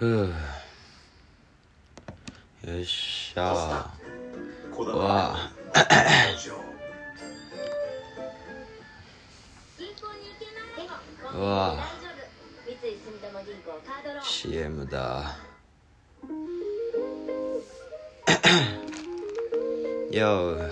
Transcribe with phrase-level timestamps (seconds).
[0.00, 0.08] ふう。
[0.16, 0.30] よ
[2.80, 3.92] っしゃ。
[4.74, 5.36] こだうわ
[11.34, 11.76] うわ
[12.66, 15.36] 三井住友銀行カードローン CM だ。
[20.18, 20.70] よう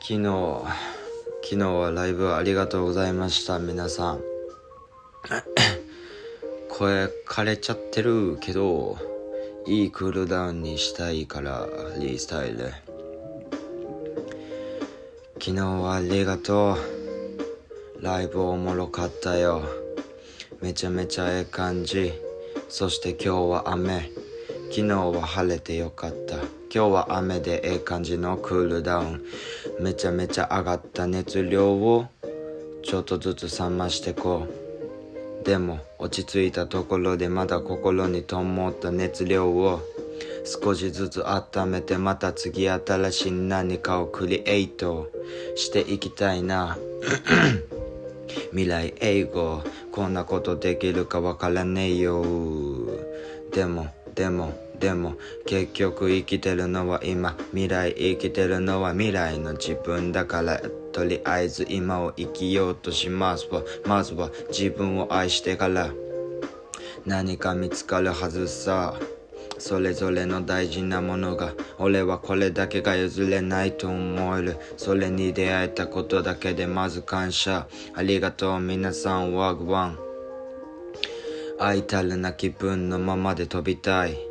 [0.00, 0.24] 昨日
[1.44, 4.24] 昨日はライブありがとうございました皆さん
[6.78, 8.96] 声枯れちゃってるけど
[9.66, 11.66] いいクールダウンにしたいから
[11.98, 12.72] リスタイル。
[15.40, 16.76] 昨日はありがと
[17.98, 18.00] う。
[18.00, 19.64] ライブおもろかったよ。
[20.62, 22.12] めちゃめちゃええ感じ。
[22.68, 24.12] そして今日は雨。
[24.70, 26.36] 昨日は晴れてよかった。
[26.36, 29.24] 今日は雨でええ感じのクールダウン。
[29.80, 32.06] めちゃめちゃ上がった熱量を
[32.84, 34.67] ちょっとずつ冷ましてこう。
[35.44, 39.80] でも落ち着いたところでまだ心に灯った熱量を
[40.44, 45.10] 少しずつ温めてまた次新しい何かをクリエイト
[45.56, 46.78] していきたいな。
[48.50, 52.24] 未来英語こんなことできるかわからねえよ。
[53.52, 60.60] でもでもでも結局生きてるのは今未来生きてるのは未来の自分だから。
[60.92, 63.62] とりあえず今を生きようとしますわ。
[63.86, 65.90] まずは自分を愛してから。
[67.06, 68.94] 何か見つかるはずさ。
[69.58, 71.52] それぞれの大事なものが。
[71.78, 74.56] 俺はこれだけが譲れないと思える。
[74.76, 77.68] それに出会えたことだけでまず感謝。
[77.94, 79.34] ありがとう皆さん。
[79.34, 79.98] ワグワン。
[81.60, 84.27] 愛たるな気分のままで飛びたい。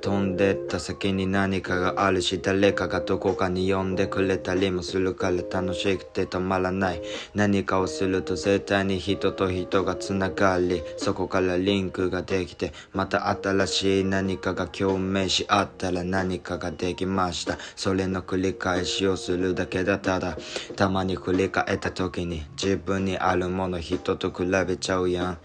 [0.00, 7.02] 飛んでった先に何かがあるし誰かがどこかに呼んでくれたりもするから楽しくて止まらない。
[7.34, 17.58] 何かをすると絶対に人と人がつながりそこからリンクができてまた新しい何かが共鳴し合ったら何かができました。
[17.76, 20.38] それの繰り返しをするだけだただ
[20.76, 25.38] たまに振り返った時に自分にあるもの人と比べちゃうやん。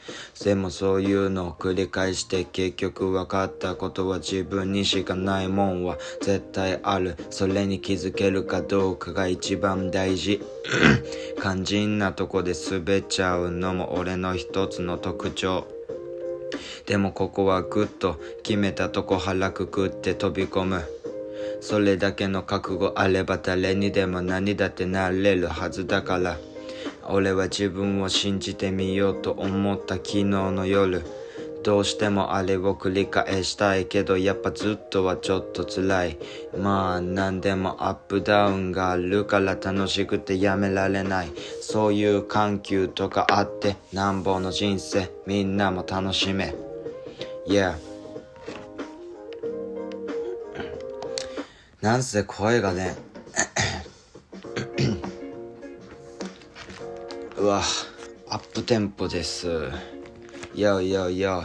[0.44, 7.18] でもそういうのを繰り返して結局分かったことは自分分にしかないもんは絶対ある。
[7.30, 10.42] それに気づけるかどうかが一番大事。
[11.42, 15.68] 肝心なとこで滑っちゃうのも俺の一つの特徴。
[16.86, 20.84] でもここはグッと決めたとこ腹くくって飛び込む。
[21.62, 26.38] それだけの覚悟あれば誰にでも何だってなれるはずだから。
[27.08, 31.04] 俺は自分を信じてみようと思った昨日の夜。
[31.66, 36.18] どうしてもあれを繰り返したいけどやっぱずっとはちょっと辛い。
[36.56, 41.32] まあ何でもアップダウンがあるから楽しくてやめられない。
[41.62, 46.54] そういう緩急とかあってなんぼの人生みんなも楽しめ。
[47.48, 47.74] Yeah
[51.82, 52.96] なんせ声がね
[57.38, 57.64] うわ
[58.30, 59.95] アップテンポです。
[60.56, 61.44] よよよ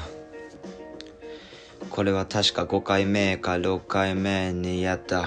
[1.91, 5.23] これは確か5回目か6回目にやった。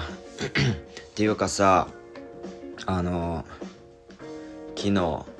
[1.14, 1.88] ていうかさ
[2.86, 3.44] あの
[4.74, 5.33] 昨日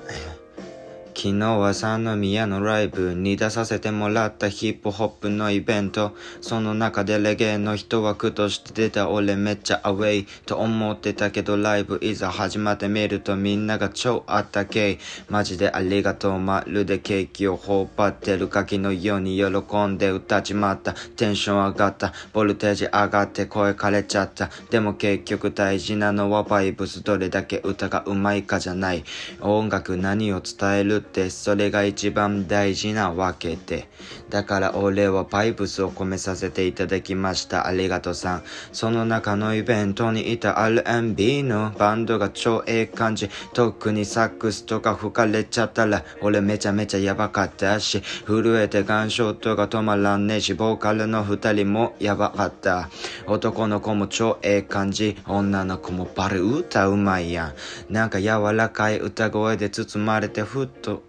[1.25, 6.15] 昨日は三宮のライブに出させてもらったヒップホップのイベント。
[6.39, 14.97] その中でレゲエの一枠として出た俺めっちゃアウェイと思ってたけどライブいざ始まってみるとみんなが超あったけい。
[15.27, 20.93] マジでありがとうまるでケーキを頬張ってるガキのように喜んで歌ちまった。
[20.93, 22.13] テンション上がった。
[22.33, 24.51] ボルテージ上がって声枯れちゃった。
[24.69, 29.03] でも結局大事なのはバイブスどれだけ歌が上手いかじゃない。
[29.41, 33.87] 音楽何を伝えるってそれが一番大事なわけで。
[34.35, 37.67] だから俺はバイブスを込めさせていただきました。
[37.67, 38.43] ありがとうさん。
[38.73, 43.29] その中のイベントにいた R&B のバンドが超ええ感じ。
[43.53, 52.89] 特にサックスとか吹かれちゃったら俺めちゃめちゃやばかったし、震えてガンショットが止まらんねえし、ボーカルの二人もやばかった。
[53.27, 55.15] 男の子も超ええ感じ。
[55.27, 57.53] 女の子もバリ歌うまいや
[57.89, 57.93] ん。
[57.93, 61.03] なんか柔らかい歌声で包まれてふっと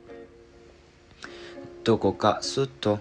[1.86, 2.98] どこかスッと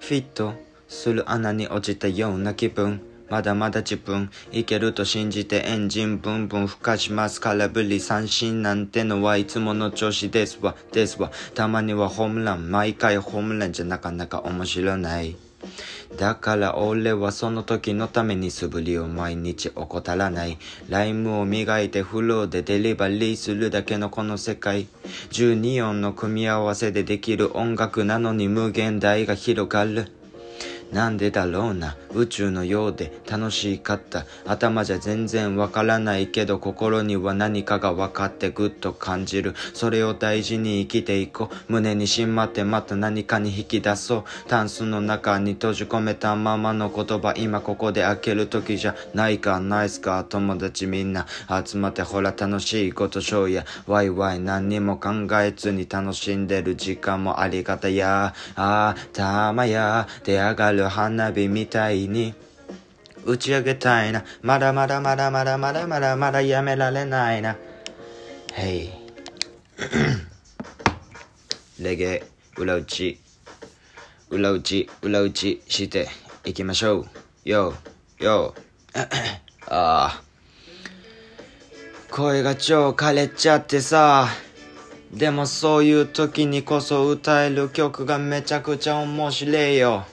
[0.00, 0.54] フィット
[0.88, 3.00] する穴に落ちたような気分。
[3.28, 4.30] まだまだ自分。
[4.50, 7.40] いけると信じてエンジンブンブン吹かします。
[7.40, 10.74] 空振り三振なんてのはいつもの調子ですわ。
[10.90, 11.30] ですわ。
[11.54, 12.70] たまにはホームラン。
[12.70, 15.36] 毎回ホームランじゃなかなか面白ない。
[16.16, 20.58] だから俺はその時のために素振りを毎日怠らない。
[20.88, 24.86] ライムを磨いてフローでデリバリーするだけのこの世界。
[25.30, 30.19] 12音の組み合わせでできる音楽なのに無限大が広がる。
[30.92, 31.96] なんでだろうな。
[32.12, 34.26] 宇宙のようで楽しかった。
[34.46, 39.54] 頭じゃ全然わからないけど心には何かが分かってぐっと感じる。
[39.74, 41.72] それを大事に生きていこう。
[41.72, 44.24] 胸にしまってまた何かに引き出そう。
[44.48, 47.34] タンスの中に閉じ込めたままの言葉。
[47.36, 51.26] 今ここで開ける時じゃないかナイスか友達みんな
[51.64, 53.64] 集まってほら楽しいことしょうや。
[53.86, 55.10] ワイワイ何にも考
[55.40, 58.34] えずに楽しんでる時間もありがたや。
[58.56, 60.08] あーたまや。
[60.24, 62.34] 出上がるる花火みたいに
[63.24, 64.24] 打ち上げたいな。
[64.42, 67.56] まだまだまだまだまだまだまだやめられないな。
[68.54, 68.90] Hey.
[71.78, 72.22] レゲエ
[72.56, 73.20] 裏打ち。
[74.30, 76.08] 裏打ち裏打ちして
[76.44, 77.00] いきましょ
[77.44, 77.48] う。
[77.48, 77.74] よ
[78.18, 78.54] よ
[79.68, 80.22] ああ。
[82.10, 84.28] 声が超枯れちゃってさ。
[85.12, 90.06] でもそういう時にこそ歌える曲がめちゃくちゃ面白いよ。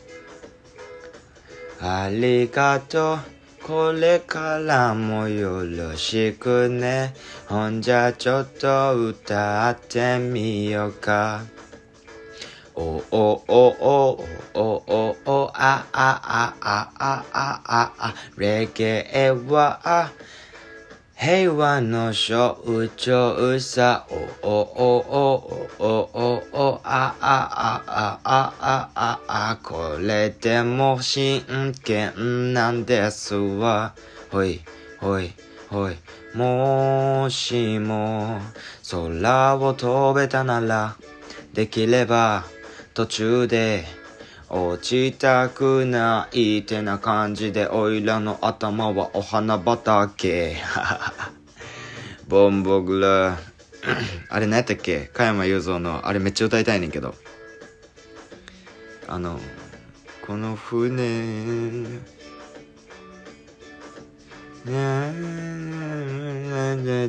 [1.80, 3.20] ありがとう。
[3.64, 7.14] これからもよろしくね。
[7.48, 11.44] ほんじゃちょっと歌ってみようか。
[12.74, 20.12] おおおおおおおあああああああああレゲエは
[21.20, 22.60] 平和の象
[22.96, 24.06] 徴さ、
[24.44, 33.96] おおおおおおおあああああああこれでも真剣なんですわ。
[34.32, 34.62] ほい、
[35.00, 35.34] ほい、
[35.72, 35.96] ほい。
[36.36, 38.40] もしも
[38.92, 40.98] 空を飛べたなら、
[41.52, 42.44] できれば
[42.94, 43.86] 途中で
[44.50, 50.56] 落ちたくないってな感じでおいらの頭はお花畑
[52.30, 53.38] ボンボグラ
[54.30, 57.14] あれ何やったっけ加山雄三のあれめっちゃ歌いたいねんけど
[59.08, 59.38] あの
[60.26, 61.04] この船
[64.66, 65.28] ね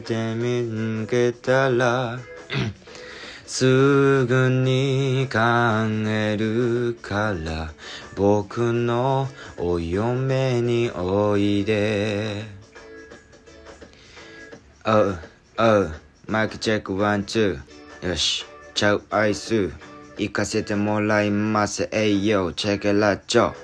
[0.00, 2.18] で見つけたら
[3.58, 5.38] すぐに考
[6.06, 7.72] えるから
[8.14, 9.26] 僕の
[9.56, 12.44] お嫁においで。
[14.84, 15.16] Oh,
[15.56, 15.90] oh,
[16.28, 18.08] マイクチェックワンツー。
[18.08, 19.72] よし、ちゃうアイス。
[20.18, 21.88] 行かせてもらいます。
[21.90, 23.54] えいよ、チェケラッチョ。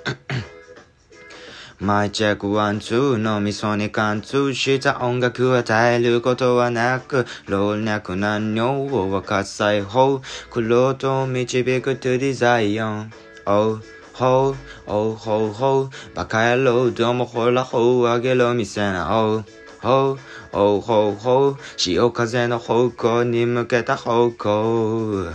[1.84, 13.12] マイチェックワンツーの味噌に貫通した音楽を与えることはなく老若男女を沸かす裁縫黒と導くトゥディザイオン。
[13.44, 13.82] Oh,
[14.14, 19.44] ho, oh, ho, ho バカ野郎どうもほらほうあげろ見せな Oh,
[19.82, 20.18] ho,
[20.52, 25.26] oh, ho, ho 潮風の方向に向けた方向。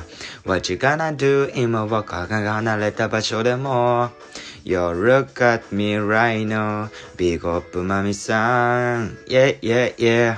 [0.45, 4.09] What you gonna do 今はかが離れた場所でも。
[4.69, 6.91] Yo, look at me right now.
[7.17, 9.17] Big up マミさん。
[9.25, 10.37] Yeah, yeah, yeah.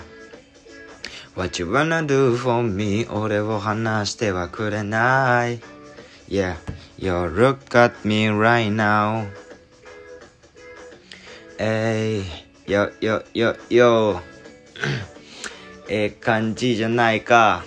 [1.35, 3.05] What you wanna do for me?
[3.11, 5.59] 俺を話してはくれない。
[6.29, 6.55] Yeah,
[6.97, 9.27] yo, look at me right now.
[11.57, 12.23] え
[12.65, 14.21] い、よ、よ、よ、よ。
[15.89, 17.65] ええ感じじゃないか。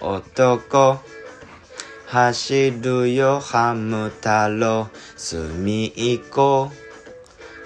[0.00, 1.09] 男。
[2.10, 4.88] 走るよハム太郎。
[5.16, 6.72] 隅っこ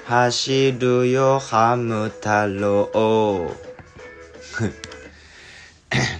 [0.04, 2.90] 走るよハム太郎。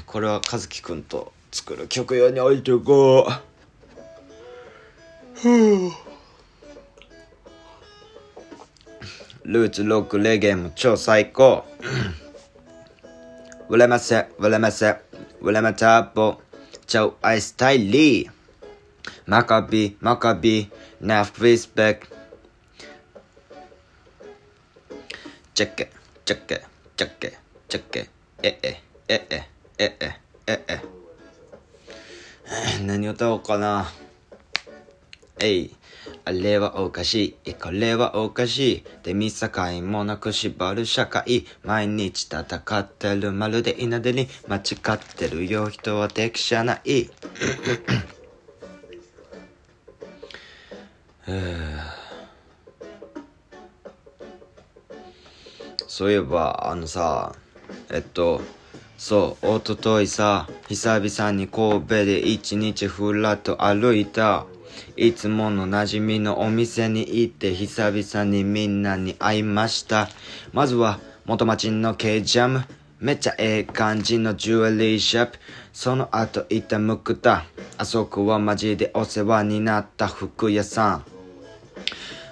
[0.06, 3.32] これは和樹くんと作る曲用に置いておこう。
[9.44, 11.66] ルーツロックレゲエも超最高。
[13.68, 14.96] 売れませ売れませ
[15.42, 16.38] 売れまたぼ
[16.86, 18.30] Ciao, Ice Tylee.
[19.26, 20.68] Maccabi, Maccabi,
[21.00, 22.12] Nav Respect.
[25.54, 25.92] Check it,
[26.24, 26.64] check it,
[26.96, 27.38] check it,
[27.68, 28.08] check it.
[28.42, 28.76] Eh eh,
[29.08, 29.44] eh eh,
[29.78, 30.14] eh eh,
[30.46, 30.80] eh eh.
[32.84, 33.90] 何歌おうかな。
[35.40, 35.76] えい。
[36.26, 38.84] あれはおかしい、これはおかしい。
[39.02, 39.50] で、見境
[39.82, 41.44] もなく縛る社会。
[41.62, 44.60] 毎日戦ってるまるで稲手に間違
[44.94, 45.68] ってるよ。
[45.68, 47.10] 人は敵じゃない。
[55.86, 57.34] そういえば、あのさ、
[57.90, 58.40] えっと、
[58.96, 64.46] そう、おとといさ、久々に神戸で一日ふらっと歩いた。
[64.96, 70.08] いつもの馴染みのお店に行って久々にみんなに会いました。
[70.52, 72.64] まずは元町の K ジャム。
[73.00, 75.38] めっちゃええ感じのジュエリーショップ。
[75.72, 77.44] その後行ったムクタ。
[77.76, 81.02] あそこはマジでお世話になった服屋さ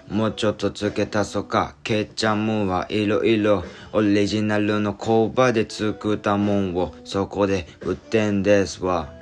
[0.09, 0.15] ん。
[0.15, 1.75] もうちょっと付け足そか。
[1.83, 9.13] ケチャムはいろいろオリジナルの工場で作ったもんをそこで売ってんですわ。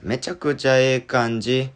[0.00, 1.70] めちゃくちゃええ感じ。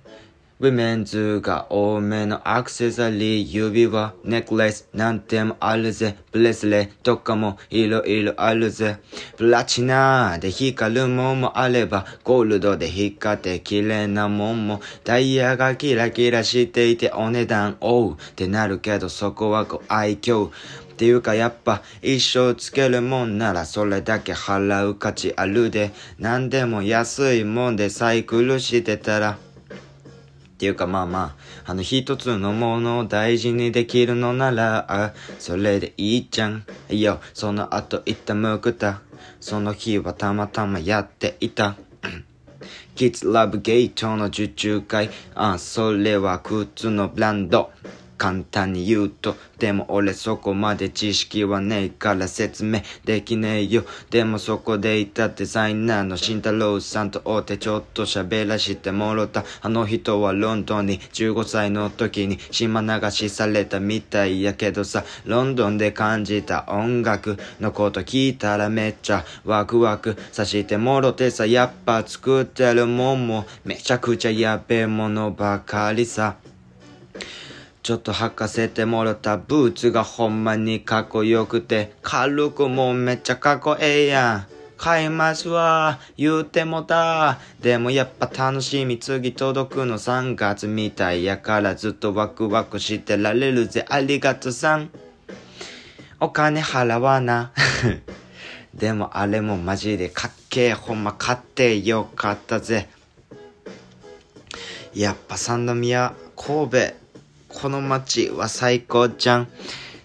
[0.63, 6.17] ウィメンズが多めのアクセサリー、指輪、ネックレス、なんでもあるぜ。
[6.31, 8.99] ブレスレとかもいろいろあるぜ。
[9.37, 20.47] プラチナで光るもんもあれば、ゴールドで光って綺麗なもんも、ダイヤがキラキラしていてお値段おうってなるけどそこはご愛嬌。
[20.47, 20.51] っ
[20.95, 25.91] ていうかやっぱ一生つけるもんならそれだけ払う価値あるで。
[26.21, 29.39] なんでも安いもんでサイクルしてたら。
[30.63, 31.35] ていうかまあま
[31.67, 36.65] あ、あの一つのものを大事にできるのなら、あ、それでいいじゃん。
[36.89, 39.01] いや、その後行ったムクタ。
[39.41, 41.75] その日はたまたまやっていた。
[42.95, 45.11] キッズラブゲートの受注会。
[45.35, 47.73] あ、それは靴のブランド。
[48.23, 53.83] 簡単に言うと、でも俺そこまで知識はねえから説明できねえよ。
[54.11, 59.45] でもそこでいたデザイナーの慎太郎さんと会ってちょっと喋らしてもろた。
[59.61, 76.37] あの人はロンドンに15歳の時に島流しされたみたいやけどさ、ロンドンで感じた音楽のこと聞いたらめっちゃワクワクさしてもろてさ、やっぱ作ってるもんもめちゃくちゃやべえものばかりさ。
[77.83, 84.53] ちょっと履かせてもらったブーツがほんまにかっこよくて、軽くもめっちゃかっこええやん。
[84.77, 87.39] 買いますわ、言うてもた。
[87.61, 94.91] でもやっぱ楽しみ、次届くの3月みたいやからずっとワクワクしてられるぜ、ありがとさん。
[96.21, 97.51] お金払わな。
[98.75, 102.89] でもあれもマジでかっけえ、ほんま買ってよかったぜ。
[104.95, 107.02] やっぱ三宮、神戸、
[107.55, 109.49] この街は最高じゃん。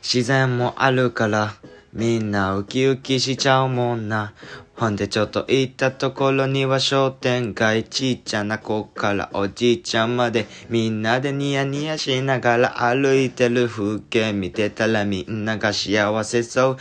[0.02, 1.56] 自然もあるから、
[1.94, 4.34] みんなウキウキしちゃうもんな。
[4.76, 16.78] ほんでちょっと行ったところには商店街ちっちゃな子からおじいちゃんまでみんなでニヤニヤしながら歩いてる風景見てたらみんなが幸せそう。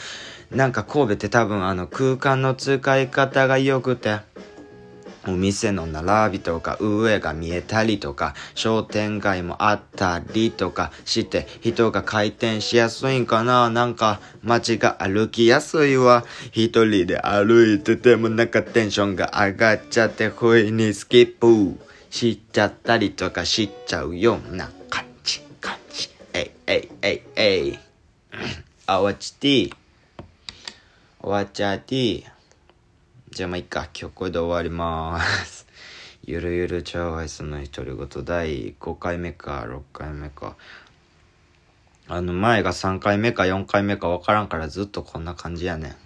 [0.51, 4.19] なんか神戸って多分あの空間の使い方が良くて。
[5.27, 13.71] お店の並びとか上が見えたりとか商店街もあったりとかして人が回転しやすいんかな。
[13.71, 16.25] なんか街が歩きやすいわ。
[16.53, 21.79] 一人で歩いててもなんかテンションが上がっちゃって不意にスキップ。
[22.11, 26.09] しちゃったりとかしちゃうような感じ感じ。
[26.33, 27.79] えいえいえいえい。
[28.87, 29.73] あわちてぃ
[31.21, 32.36] おわちゃてぃ
[33.37, 33.87] じゃあまあいっか。
[33.95, 35.67] 今日これで終わります。
[36.25, 40.57] ゆるゆる超愛想の独り言第5回目か6回目か。
[42.09, 45.97] あの前が3回目か4回目かわからんからずっとこんな感じやねん。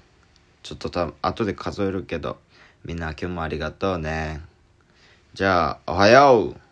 [0.64, 2.36] ちょっとた後で数えるけど、
[2.84, 4.40] みんな今日もありがとうね。
[5.32, 6.69] じゃあ、おはよう